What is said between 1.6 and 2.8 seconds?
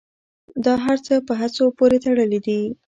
پورې تړلي دي.